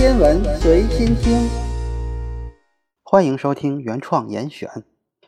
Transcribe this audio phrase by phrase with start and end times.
[0.00, 1.46] 天文随心听，
[3.02, 4.82] 欢迎收听原创严选。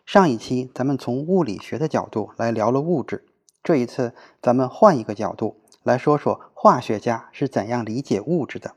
[0.07, 3.27] 上一期咱们从物理学的角度来聊了物质，
[3.63, 8.77] 这一次咱们换一个角度来说说化学家是怎样理解物质的。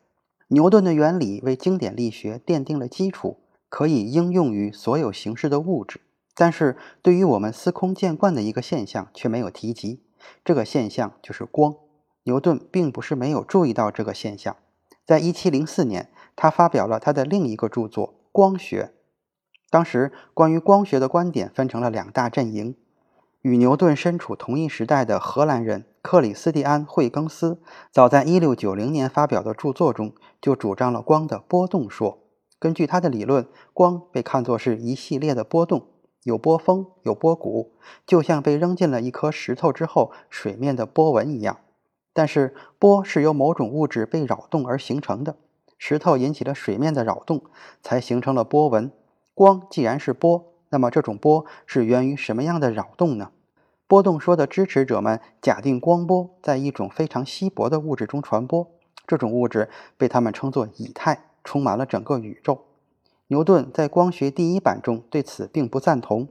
[0.49, 3.37] 牛顿的原理为经典力学奠定了基础，
[3.69, 6.01] 可以应用于所有形式的物质。
[6.35, 10.01] 但是对于我们司空见惯的一个现象却没有提及，
[10.43, 11.73] 这个现象就是光。
[12.23, 14.57] 牛顿并不是没有注意到这个现象。
[15.05, 18.83] 在一七零四年，他发表了他的另一个著作《光学》。
[19.69, 22.75] 当时，关于光学的观点分成了两大阵营。
[23.41, 32.23] 与牛顿身处同一时代的荷兰人克里斯蒂安·惠更斯，早在一六九零年发表的著作中就主张了光的波动说。
[32.57, 35.85] 根据他的理论，光被看作是一系列的波动，
[36.23, 37.73] 有波峰，有波谷，
[38.07, 41.59] 就像被扔进了一颗石头之后水面的波纹一样。
[42.17, 45.35] 但是波是由某种物质被扰动而形成的，
[45.77, 47.43] 石头引起了水面的扰动，
[47.81, 48.89] 才形成了波纹。
[49.33, 53.31] 光既然是波，那么这种波是源于什么样的扰动呢？
[53.85, 58.65] 波动说的支持者们假定光波在一种非常稀薄的物质中传播，
[59.05, 62.63] 这种物质被他们称作以太，充满了整个宇宙。
[63.27, 66.29] 牛顿在《光学》第一版中对此并不赞同。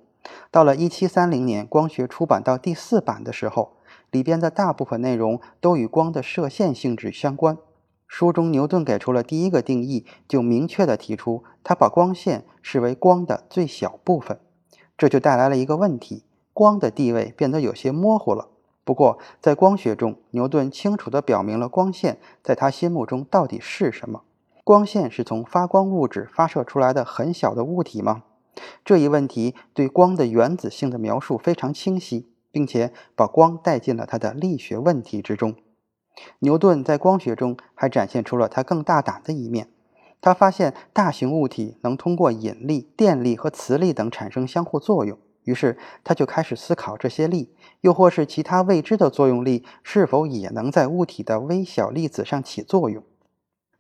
[0.51, 3.73] 到了1730年，《光学》出版到第四版的时候。
[4.15, 7.59] 里边的大部分内容都与光的射线性质相关。
[8.07, 14.39] 书中牛顿给出了第一个定义，就明确地提出，他把光线视为光的最小部分。
[14.97, 18.51] 这就带来了一个问题：光的地位变得有些模糊了。
[18.85, 24.23] 不过，在光学中，牛顿清楚地表明了光线在他心目中到底是什么。
[24.63, 28.23] 光线是从发光物质发射出来的很小的物体吗？
[28.85, 32.29] 这一问题对光的原子性的描述非常清晰。
[32.55, 35.57] 并且把光带进了他的力学问题之中。
[36.39, 39.69] 牛顿在光学中还展现出了他更大胆的一面。
[40.21, 53.03] 他发现大型物体能通过引力、电力和磁力等产生相互作用，于是他就开始思考这些力，又或是其他未知的作用力，是否也能在物体的微小粒子上起作用。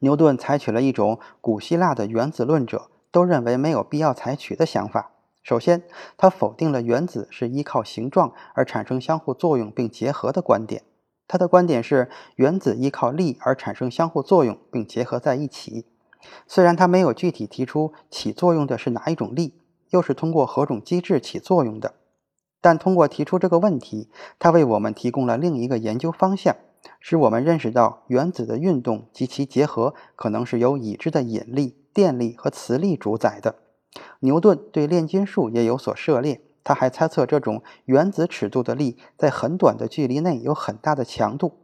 [0.00, 5.12] 牛顿采取了一种古希腊的原子论者都认为没有必要采取的想法。
[5.44, 5.82] 首先，
[6.16, 10.84] 他否定了原子是依靠形状而产生相互作用并结合的观点。
[11.28, 15.84] 他的观点是原子依靠力而产生相互作用并结合在一起。
[16.46, 19.60] 虽然他没有具体提出起作用的是哪一种力，
[19.90, 21.92] 又是通过何种机制起作用的，
[22.62, 26.56] 但通过提出这个问题，他为我们提供了另一个研究方向，
[27.00, 33.56] 使我们认识到原子的运动及其结合可能是由已知的引力、电力和磁力主宰的。
[34.24, 41.58] 牛顿对炼金术也有所涉猎，他还猜测这种原子尺度的力在很短的距离内有很大的强度，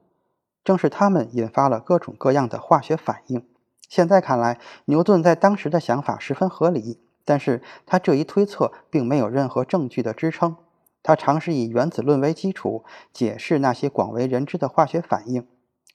[0.62, 3.47] 正是它们引发了各种各样的化学反应。
[3.88, 10.54] 现在看来，牛顿在当时的想法十分合理，但是他这一推测并没有任何证据的支撑。
[11.03, 15.47] 他尝试以原子论为基础解释那些广为人知的化学反应，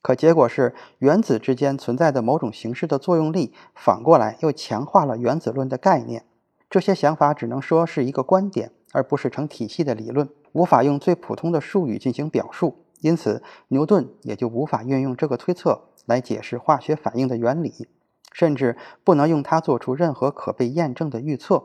[0.02, 6.24] 可结果是原子之间存在的某种形式的作用力，反过来又强化了原子论的概念。
[6.68, 12.84] 这些想法只能说是一个观点，而不是成体系的理论，无法用最普通的术语进行表述。
[13.00, 17.86] 因此，牛顿也就无法运用这个推测来解释化学反应的原理，
[18.32, 21.62] 甚至不能用它做出任何可被验证的预测。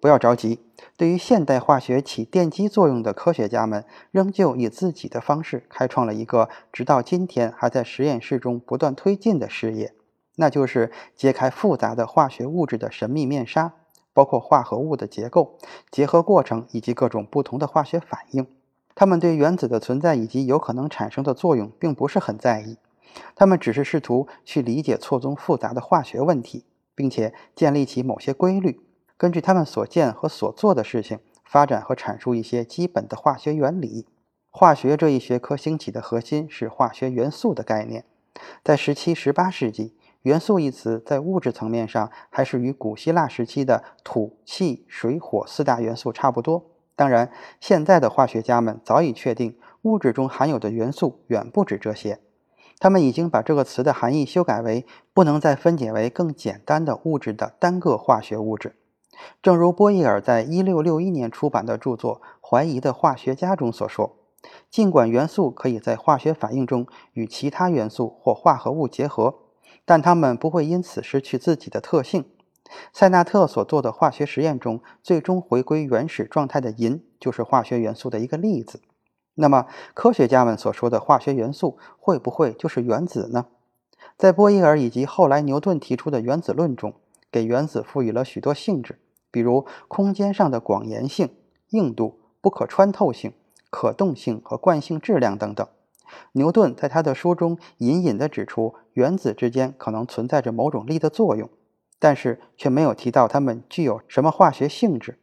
[0.00, 0.58] 不要着急，
[0.96, 9.94] 对于现代化学起奠基作用的科学家们，仍旧以自己的方式开创了一个直到今天还在实验室中不断推进的事业，
[10.34, 13.74] 那就是揭开复杂的化学物质的神秘面纱。
[14.14, 15.58] 包括化合物的结构、
[15.90, 18.46] 结合过程以及各种不同的化学反应，
[18.94, 22.76] 他们对原子的存在以及有可能产生的作用并不是很在意，
[23.34, 26.64] 他们只是试图去理解错综复杂的化学问题，
[26.94, 28.80] 并且建立起某些规律，
[29.16, 34.06] 根据他们所见和所做的事情发展和阐述一些基本的化学原理。
[34.50, 38.04] 化学这一学科兴起的核心是化学元素的概念，
[38.62, 39.94] 在十七、十八世纪。
[40.22, 46.64] 元素一词在物质层面上还是与古希腊时期的土、气、水、火四大元素差不多。
[46.94, 52.20] 当然，现在的化学家们早已确定，物质中含有的元素远不止这些。
[52.78, 58.76] 他们已经把这个词的含义修改为不能再分解为更简单的物质的单个化学物质。
[59.42, 64.16] 正如波义尔在1661年出版的著作《怀疑的化学家》中所说
[64.70, 69.34] ：“尽管元素可以在化学反应中与其他元素或化合物结合。”
[69.84, 72.24] 但它们不会因此失去自己的特性。
[72.92, 78.80] 塞纳特所做的化学实验中，最终回归原始状态的银就是化学元素的一个例子。
[79.34, 83.46] 那么，科学家们所说的化学元素会不会就是原子呢？
[84.16, 86.94] 在波伊尔以及后来牛顿提出的原子论中，
[87.30, 88.98] 给原子赋予了许多性质，
[89.30, 91.30] 比如空间上的广延性、
[91.70, 93.32] 硬度、不可穿透性、
[93.70, 95.66] 可动性和惯性质量等等。
[96.32, 101.48] 牛顿在他的书中隐隐地指出，原子之间可能存在着某种力的作用，
[101.98, 105.18] 但是却没有提到它们具有什么化学性质。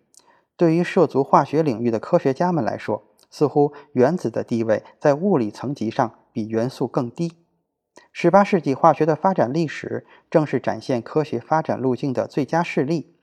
[0.55, 7.33] 对于涉足化学领域的科学家们来说，似乎原子的地位在物理层级上比元素更低。
[8.11, 13.15] 十八世纪化学的发展历史正是展现科学发展路径的最佳事例。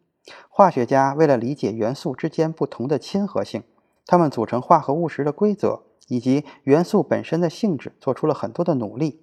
[0.48, 3.62] 化学家为了理解元素之间不同的亲和性，
[4.06, 5.85] 它们组成化合物时的规则。
[6.08, 9.22] 以及元素本身的性质，做出了很多的努力。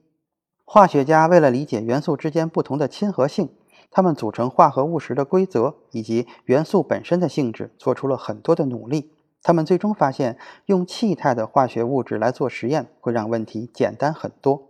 [0.66, 3.50] 化学家为了理解元素之间不同的亲和性，
[3.92, 9.12] 他们组成化合物时的规则以及元素本身的性质，做出了很多的努力。
[9.42, 10.38] 他们最终发现，
[10.68, 14.70] 用气态的化学物质来做实验，会让问题简单很多。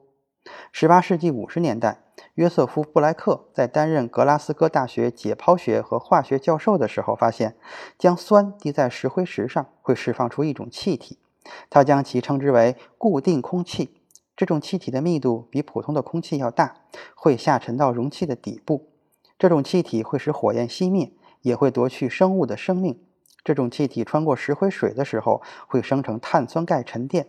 [0.74, 2.00] 18世纪50年代，
[2.34, 7.56] 约瑟夫·布莱克在担任格拉斯哥大学解剖学和化学教授的时候，发现
[8.00, 11.20] 将酸滴在石灰石上会释放出一种气体。
[11.70, 13.96] 他将其称之为固定空气。
[14.36, 16.76] 这种气体的密度比普通的空气要大，
[17.16, 18.90] 会下沉到容器的底部。
[19.38, 21.12] 这种气体会使火焰熄灭，
[21.42, 23.00] 也会夺去生物的生命。
[23.44, 27.28] 这种气体穿过石灰水的时候，会生成碳酸钙沉淀。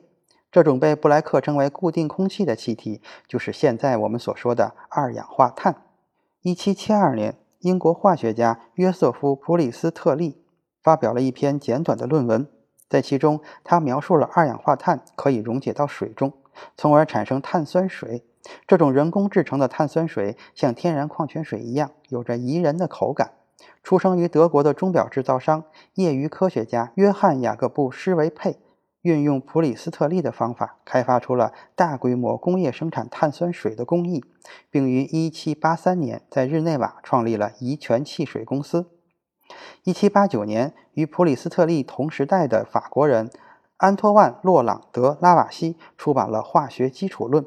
[0.52, 5.82] 这种被布莱克称为固定空气的气体，就是现在我们所说的二氧化碳。
[6.44, 10.44] 1772年，英国化学家约瑟夫·普里斯特利
[10.80, 12.48] 发表了一篇简短的论文。
[12.94, 16.32] 在其中，他描述了二氧化碳可以溶解到水中，
[16.76, 18.22] 从而产生碳酸水。
[18.68, 23.32] 这种人工制成的碳酸水像天然矿泉水一样，有着宜人的口感。
[23.82, 25.64] 出生于德国的钟表制造商、
[25.94, 28.60] 业余科学家约翰·雅各布·施维佩，
[29.02, 34.24] 运用普里斯特利的方法，开发出了大规模工业生产碳酸水的工艺，
[34.70, 38.93] 并于1783年在日内瓦创立了怡泉汽水公司。
[39.84, 43.30] 一七八九年，与普里斯特利同时代的法国人
[43.76, 47.44] 安托万·洛朗·德拉瓦西出版了《化学基础论》。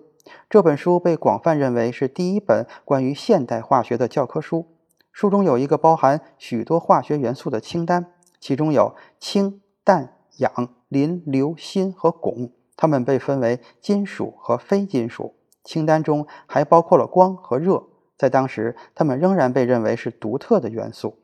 [0.50, 4.68] 这本书被广泛认为是第一本关于现代化学的教科书。
[5.12, 15.34] 书中有一个包含许多化学元素的清单，其中有氢、氮、氧、磷、硫、锌和汞，它们被分为金属和非金属。
[15.64, 17.84] 清单中还包括了光和热，
[18.18, 21.18] 在当时，它们仍然被认为是独特的元素。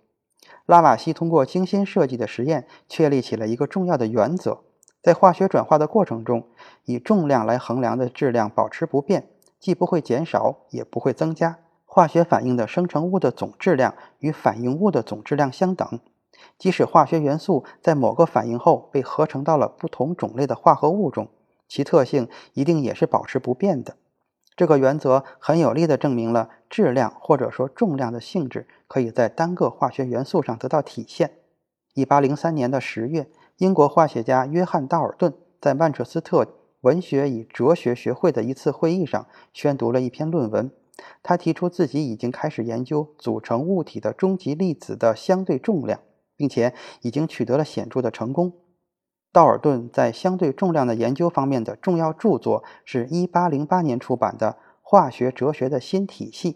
[0.66, 4.60] 拉瓦锡通过精心设计的实验，确立起了一个重要的原则：
[5.02, 6.48] 在化学转化的过程中，
[6.86, 9.30] 以重量来衡量的质量保持不变，
[9.60, 11.60] 既不会减少，也不会增加。
[11.86, 16.00] 化学反应的生成物的总质量与反应物的总质量相等。
[16.58, 21.28] 即使化学元素在某个反应后被合成到了不同种类的化合物中，
[21.68, 23.96] 其特性一定也是保持不变的。
[24.56, 31.32] 这个原则很有力地证明了质量或者说重量的性质可以在单个化学元素上得到体现。
[31.96, 36.48] 1803年的十月，英国化学家约翰·道尔顿在曼彻斯特
[36.82, 40.72] 文学与哲学学会的一次会议上宣读了一篇论文。
[41.24, 46.00] 他提出自己已经开始研究组成物体的终极粒子的相对重量，
[46.36, 48.54] 并且已经取得了显著的成功。
[49.34, 54.52] 道尔顿在相对重量的研究方面的重要著作是1808年出版的
[54.84, 56.54] 《化学哲学的新体系》。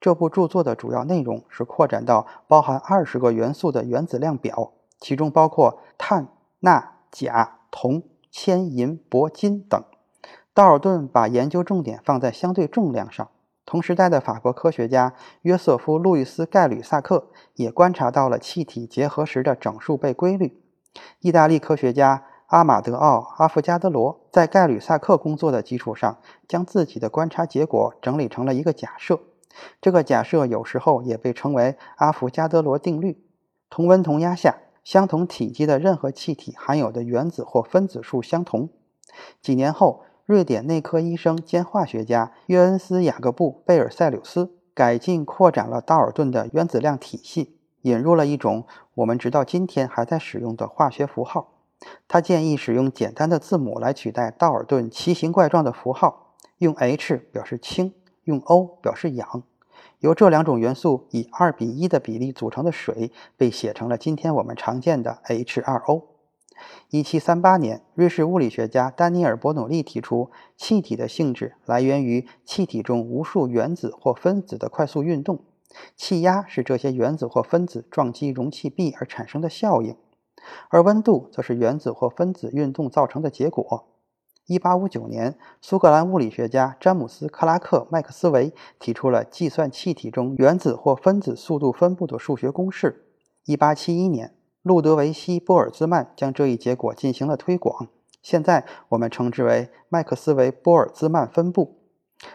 [0.00, 6.26] 这部著作的主要内容是扩展到包含二十个元素的原子量表，其中包括碳、
[6.58, 9.80] 钠、钾、铜、铅、银、铂、金等。
[10.52, 13.28] 道尔顿把研究重点放在相对重量上。
[13.64, 20.60] 同时代的法国科学家约瑟夫·路易斯·盖吕萨克也观察到了气体结合时的整数倍规律。
[21.20, 26.18] 意大利科学家阿马德奥·阿夫加德罗在盖吕萨克工作的基础上，
[26.48, 29.20] 将自己的观察结果整理成了一个假设。
[29.80, 33.24] 这个假设有时候也被称为阿夫加德罗定律：
[33.70, 38.68] 同温同压下，相同体积的任何气体含有的原子或分子数相同。
[39.40, 47.58] 几年后，瑞典内科医生兼化学家约恩斯·雅各布·贝尔塞柳斯改进扩展了道尔顿的原子量体系。
[47.82, 51.52] 引入了一种我们直到今天还在使用的化学符号。
[52.08, 59.42] 他建议使用简单的字母来取代道尔顿奇形怪状的符号，用 H 表示氢，用 O 表示氧。
[59.98, 66.02] 由这两种元素以二比一的比例组成的水被写成了今天我们常见的 H2O。
[66.90, 75.40] 1738年，瑞士物理学家丹尼尔·伯努利提出，气体的性质来源于气体中无数原子或分子的快速运动。
[75.96, 79.96] 气压是这些原子或分子撞击容器壁而产生的效应，
[80.68, 83.88] 而温度则是原子或分子运动造成的结果。
[84.48, 93.06] 1859年，苏格兰物理学家詹姆斯·克拉克·麦克斯韦提出了计算气体中原子或分子速度分布的数学公式。
[93.46, 97.88] 1871年，路德维希·波尔兹曼将这一结果进行了推广，
[98.20, 101.81] 现在我们称之为麦克斯韦·波尔兹曼分布。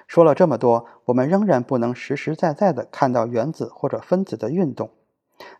[0.08, 4.90] 说了这么多，我们仍然不能实实在在地看到原子或者分子的运动。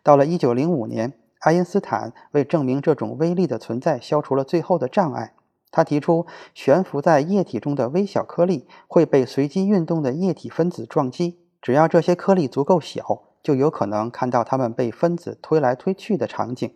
[0.02, 5.34] 到了1905年，爱因斯坦为证明这种微粒的存在，消除了最后的障碍。
[5.70, 16.72] 他提出，悬浮在液体中的微小颗粒会被随机运动的液体分子撞击，只要这些颗粒足够小，就有可能看到它们被分子推来推去的场景。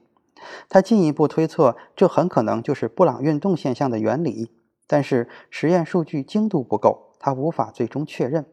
[0.68, 4.50] 他进一步推测，这很可能就是布朗运动现象的原理，
[4.86, 8.44] 但是实验数据精度不够，他无法最终确认。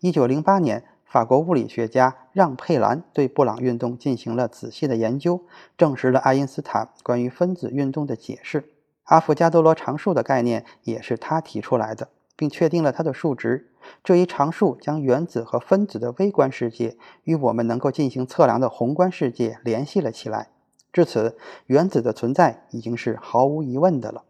[0.00, 5.42] 1908年，法国物理学家让·佩兰对布朗运动进行了仔细的研究，
[5.76, 8.70] 证实了爱因斯坦关于分子运动的解释。
[9.04, 13.70] 阿伏加多罗常数的概念也是他提出来的，并确定了它的数值。
[14.02, 20.48] 这一常数将原子和分子的微观世界与我们能够进行测量的宏观世界联系了起来。
[20.90, 24.24] 至此，原子的存在已经是毫无疑问的了。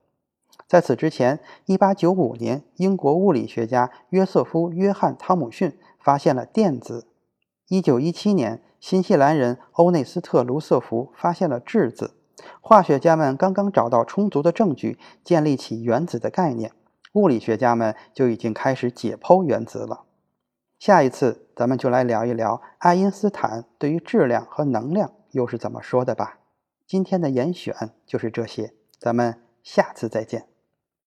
[0.74, 7.06] 在此之前，1895年，英国物理学家约瑟夫·约翰·汤姆逊发现了电子
[7.68, 12.16] ；1917年，新西兰人欧内斯特·卢瑟福发现了质子。
[12.60, 16.72] 化学家们刚刚找到充足的证据，建立起原子的概念，
[17.12, 20.06] 物理学家们就已经开始解剖原子了。
[20.80, 26.40] 下一次，咱们就来聊一聊爱因斯坦对于质量和能量又是怎么说的吧。
[26.84, 30.48] 今天的严选就是这些，咱们下次再见。